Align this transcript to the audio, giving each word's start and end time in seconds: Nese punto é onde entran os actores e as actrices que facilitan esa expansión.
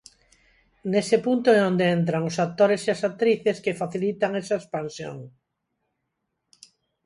Nese 0.91 1.17
punto 1.25 1.47
é 1.57 1.59
onde 1.69 1.85
entran 1.97 2.23
os 2.29 2.37
actores 2.45 2.81
e 2.83 2.89
as 2.95 3.01
actrices 3.09 3.57
que 3.63 3.79
facilitan 3.81 4.31
esa 4.41 4.59
expansión. 4.61 5.17